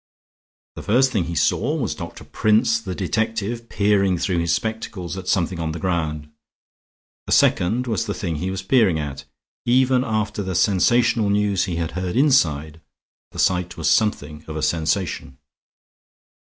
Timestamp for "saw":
1.35-1.75